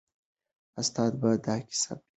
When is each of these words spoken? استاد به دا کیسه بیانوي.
استاد 0.81 1.11
به 1.21 1.29
دا 1.45 1.55
کیسه 1.67 1.91
بیانوي. 1.95 2.07